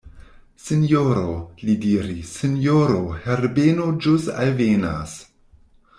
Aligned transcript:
Sinjoro, 0.67 1.33
li 1.67 1.75
diris, 1.83 2.31
sinjoro 2.39 3.03
Herbeno 3.27 3.87
ĵus 4.07 4.29
alvenas. 4.45 5.19